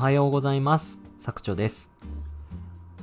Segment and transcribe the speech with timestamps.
[0.00, 0.98] おはようございます。
[1.18, 1.90] 作長です。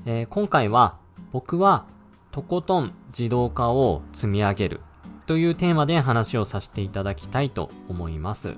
[0.07, 0.97] えー、今回は
[1.31, 1.85] 僕は
[2.31, 4.81] とことん自動化を積み上げる
[5.27, 8.55] というテーマで話をさせていただきたいと思います。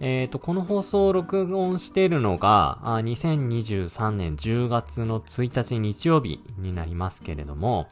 [0.00, 7.88] えっ、ー、と、この放送を録音しているのが、2023年10月の1日日曜日になりますけれども、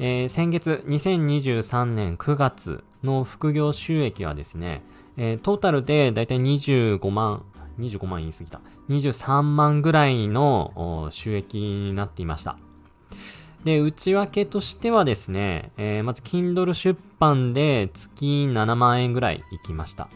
[0.00, 4.82] えー、先月2023年9月の副業収益はですね、
[5.16, 7.44] えー、トータルでだいたい25万、
[7.82, 8.60] 25万言い過ぎた。
[8.88, 12.56] 23万ぐらいの収益になっていました。
[13.64, 20.08] で、内訳としてはですね、えー、まず Kindle 出版で月7万円ぐらい行きました。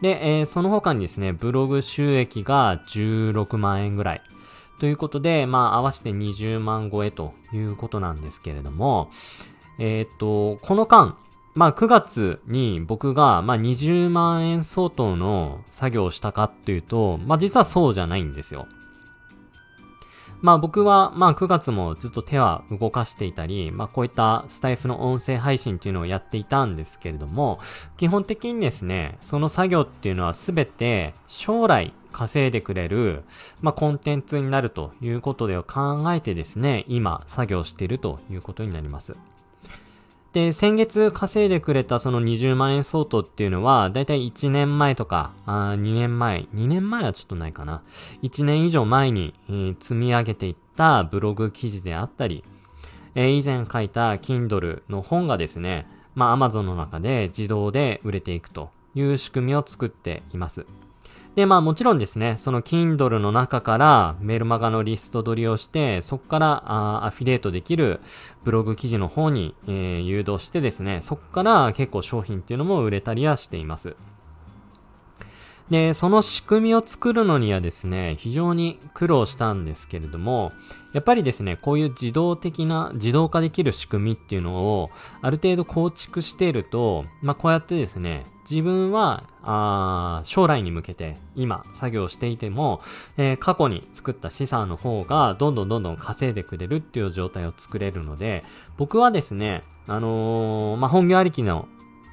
[0.00, 4.22] で、えー、その他にですね、ブログ収益が16万円ぐらい。
[4.80, 9.10] ということで、まあ、合わせて20万超えということなんですけれども、
[9.78, 11.16] えっ、と、この間、
[11.54, 18.66] まあ9月に僕がまあ20万円相当の作業をしたかっていうと、まあ実はそうじゃないんですよ。
[20.40, 27.60] まあ僕はまあ9月もずっと手は動かしていたり、まあこういったスタイフの音声配信っていうのをやっていたんですけれども、
[27.96, 33.22] 基本的にですね、その作業っていうのはすべて将来稼いでくれる、
[33.60, 39.14] まあコンテンツになるということで考えてですね、今作業しているということになります。
[40.32, 47.82] で、先月稼いでくれたその20万円相当っていうのは、だいたい1年前とか、あ2年前、2年前はちょっとないかな。
[48.22, 52.44] 1年以上前に、えー、積み上げていったブログ記事であったり、
[53.14, 60.64] えー、以前書いた Kindle の本がですね、まあ Amazon の中で自動で売れていくという仕組みを作っています。
[61.34, 68.00] で、まあもちろんですね、その Kindle の中からメルマガのリスト取りをして、そこからあアフィリエイトできる
[68.44, 73.96] ブログ記事の方に、えー、誘導してですね、そこから結構商品っていうのも売れたりはしています。
[75.72, 80.52] で、その仕組みを作るのにはですね、非常に苦労したんですけれども、
[80.92, 84.90] やっぱりですね、こういう自動的な、自動化できる仕組みっていうのを、
[85.22, 92.80] ある程度構築していると、まあ、こうやってですね、自分は、あ将来に向けて今作業していても、
[93.16, 98.44] えー、過去に作った資産の方がどんどんどんどん稼いでくれるっていう状態を作れるので、
[98.76, 101.66] 僕はですね、あのー、まあ、本業ありきの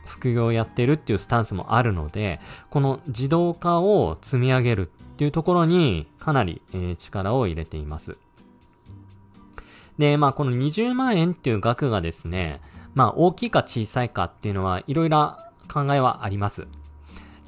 [0.06, 2.40] 副業をやってるっていうスタンスもあるので、
[2.70, 8.18] この自動化を積み上げるっていうところにかなり、えー、力を入れています。
[9.98, 12.62] で、まあこの20万円っていう額がですね、
[12.96, 15.38] まあ大きいか小さいかっていうのはいろいろ
[15.72, 16.68] 考えはあります。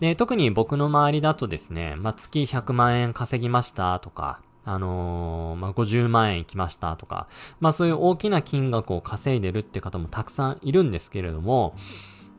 [0.01, 7.27] で、特に僕の周りだとですね、まあ月100万円稼ぎましたとか、あのー、まあ、50万円行きましたとか、
[7.59, 11.75] まあそういう大きな金額を稼いでるって方もたくさんいるんですけれども、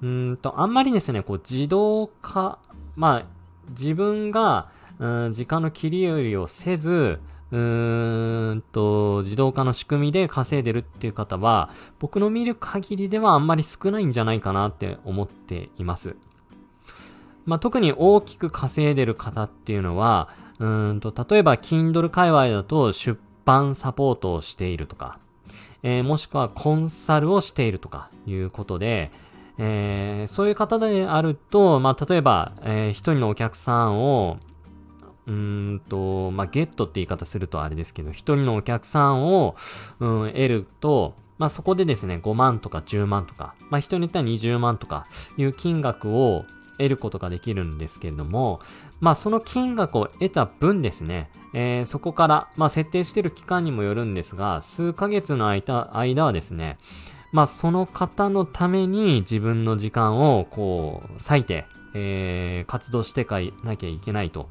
[0.03, 2.59] うんと、あんまりですね、こう自動化、
[2.97, 3.25] まあ、
[3.71, 7.21] 自分が、うん、時間の切り売りをせず、
[7.53, 11.71] うーんと、自動化の仕組みで稼いでるっていう方は、
[12.01, 16.17] 僕の見る限りではあんまり少ないんじゃないかなって思っています。
[17.45, 25.19] まあ、特に大きく稼いでる方っていうのは、うんと、例えば Kindle 界隈だと出版サポートをしているとか、
[25.83, 29.11] えー、もしくはコンサルをしているとかいうことで、
[29.59, 34.39] えー、そういう方であると、まあ、例えば、えー、一人のお客さんを、
[35.27, 39.55] うんと、まあ、ゲットって言い方するとあれですけど、一人のお客さんを、
[40.01, 46.45] うん、得ると、まあ、そこでですね、5万とか10万とか、まあ、人によっては20万とかいう金額を
[46.79, 48.61] 得ることができるんですけれども、
[49.01, 56.79] まあ、その金額を得た分ですね、えー、そこから、まあ、設定している期間にもよるんですが、数ヶ月の間間はですね、
[57.33, 64.49] まあ、その方のために自分の時間を、こう、割いて、えー、活動してかいなきゃいけないと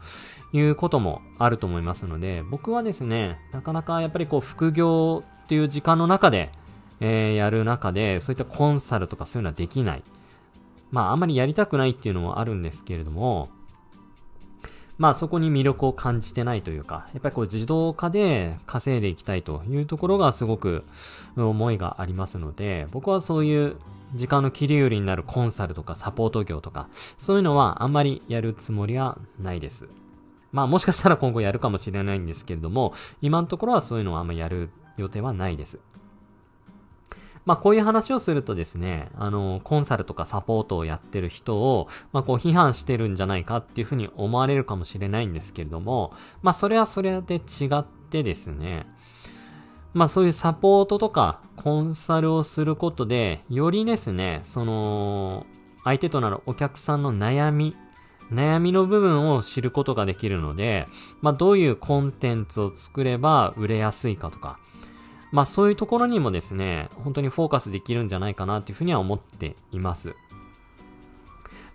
[0.52, 6.52] いうこともあると思いますので、僕はですね、なかなかやっぱりこう、副業っていう時間の中で、
[7.00, 10.04] えー、やる中で、そういったコンサルとかそういうのはできない。
[10.90, 13.50] まあ、あんまりやりたくないっていうのもあるんですけれども、
[15.02, 20.84] まあそこに魅力を感じてないというか、やっぱりこう自動化で稼いでいきたいというところがすごく
[21.36, 23.78] 思いがありますので、僕はそういう
[24.14, 26.88] 時間の切り売りになるコンサルとかサポート業とか、
[27.18, 29.88] そういうのはあんまりやるつもりはないです。
[30.52, 32.94] まあもしかしたら今後やるかもしれないんですけれども、
[33.24, 35.80] 今のところはそういうのはあんまりやる予定はないです。
[37.46, 48.86] まあこういう話をするとですね、あの、コンサルとかサポートをやってる人を、まあこう批判してるんじゃないかっていうふうに思われるかもしれないんですけれども、まあそれはそれで違ってですね、
[49.94, 55.46] まあそういうサポートとかコンサルをすることで、よりですね、その、
[55.84, 57.76] 相手となるお客さんの悩み
[58.32, 60.88] 悩みの部分を知ることができるので、
[61.22, 64.58] まあ、どういうコンテンツを作れば売れやすいかとか、
[65.32, 70.16] まあ、そういうところにもですね、本当にフォーカスできるんじゃないかなっていうふうには思っています。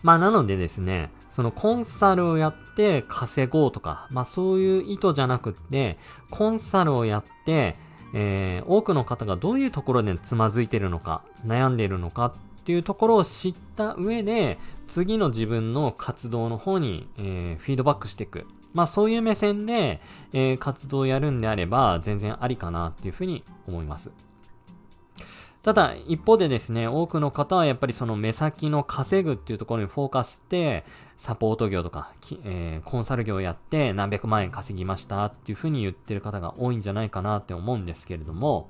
[0.02, 5.98] まあ、なのでですね、そのコンサルをやって稼ごうとか、まあ、そういう意図じゃなくって、
[6.30, 7.76] コンサルをやって、
[8.12, 12.32] えー、多くの方がどういうところでつまずいてるのか、悩んでいるのかっ
[12.66, 14.58] っていうところを知った上で、
[14.88, 18.44] 次の自分の活動の方に、えー、フィードバックしていく。
[18.74, 20.00] まあそういう目線で、
[20.32, 24.10] えー、活動をやるんであれば、全然ありかなっていうふうに思います。
[25.62, 30.84] ただ、一方でですね、多くの方はやっぱりその目先の稼ぐっていうところにフォーカスして、
[31.16, 32.10] サポート業とか、
[32.44, 38.68] えー、コンサル業をやって何百万円稼ぎましたっていうふうに言ってる方が多いんじゃないかなって思うんですけれども、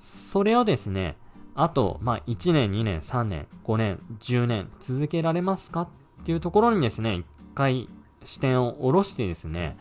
[0.00, 1.16] それをですね、
[1.56, 5.82] あと、まあ、1年、2年、3年、5年、10年続けられますか？
[5.82, 5.88] っ
[6.24, 7.88] ていうところにですね、一回
[8.24, 9.78] 視点を下ろしてですね、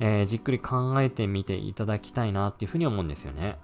[0.00, 3.58] えー、じっくり考えてみていただきたいなっていうふうに思うんですよね。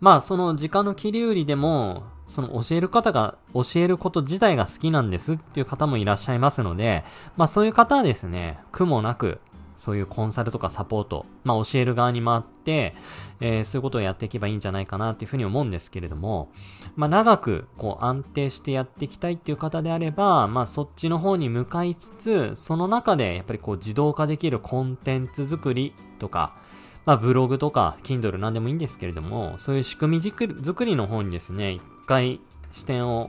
[0.00, 7.04] まあ、その時間の切り売りでも、その教える方が教えること自体が好きなんですっていう方もいらっしゃいますので、
[7.36, 9.40] まあそういう方はですね、苦もなく、
[9.84, 12.94] そういうコンサルとかサポート、まあ教える側に回って、
[13.40, 16.50] えー、そういうことをやっていけばいいんじゃないかなっていうふうに思うんですけれども、
[16.96, 26.56] まあ長くこう安定してやっていきたいっていう方であれば、まあそっちの方に向かいつつ、その中でやっぱりこう自動化できるコンテンツ作りとか、
[27.04, 32.40] まあブログとか Kindle なんでもいいんですけれども、そういう仕組み作りの方にですね、一回
[32.72, 33.28] 視点を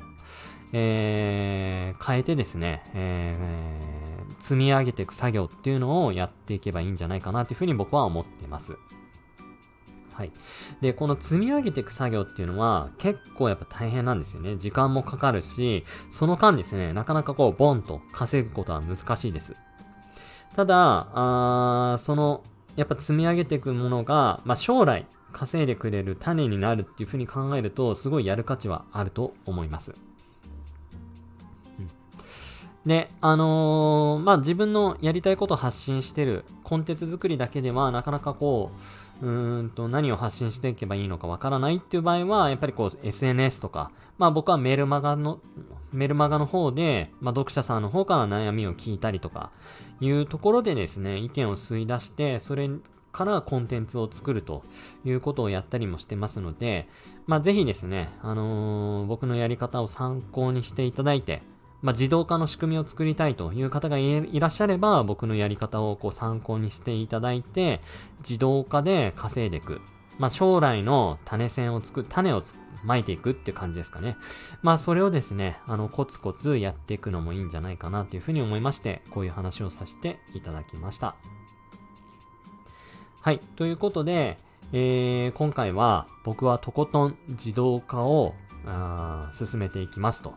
[0.73, 8.77] えー、変えてですね、えー、積み上げていく作業っていうのをやっていけばいいんじゃないかなというふうに僕は思ってます。
[10.13, 10.31] はい。
[10.79, 14.55] で、この積み上げていく作業っていうのは結構やっぱ大変なんですよね。
[14.55, 19.55] 時間もかかるし、その間ですね、なかなかこう、ボンと稼ぐことは難しいです。
[20.55, 22.43] ただ、あその、
[22.77, 29.95] やっぱ積み上げていくものが、まあ、将来稼いでくれる種になるっていうふうに考えると、すごいやる価値はあると思います。
[32.85, 38.71] で、あのー、まあ、自分のやりたいことを発信してるコンテンツ作りだけではなかなかこ
[39.21, 45.39] う、うーんと何を発信していけばいいのかわからないっていう場合は、やっぱりこう SNS とか、まあ僕はメルマガの、
[45.91, 49.51] メルマガの方で、まあ読者さんの方から悩みを聞いたりとか、
[49.99, 52.69] いうところでですね、意見を吸い出して、それ
[53.11, 54.63] からコンテンツを作ると
[55.05, 56.87] いうことをやったりもしてますので、
[57.25, 61.41] まあぜひですね、あのー、僕のやり方を参考にしていただいて、
[61.85, 67.79] まあ、自動化の仕組みを作りたいという方がいらっしゃれば、僕のやり方をこう参考にしていただいて、
[68.21, 69.81] 自動化で稼いでいく。
[70.17, 72.41] まあ、将来の種線を作る、種を
[72.83, 74.17] 巻いていくって感じですかね。
[74.63, 81.13] まあ、それをですね、あの、コツコツやっていくのもいいんじゃないかなというふうに思いまして、こういう話をさせていただきました。
[83.21, 83.39] はい。
[83.57, 84.39] ということで、
[84.73, 88.33] えー、今回は僕はとことん自動化を
[88.65, 90.33] あ進めていきますと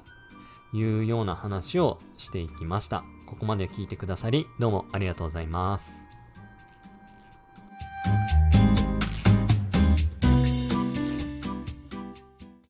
[0.72, 3.04] いうような話をしていきました。
[3.26, 6.04] ここまで聞いてくださり、どうもありがとうございます。